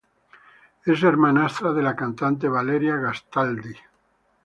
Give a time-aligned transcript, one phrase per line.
[0.93, 3.75] Es hermanastra de la cantante Valeria Gastaldi.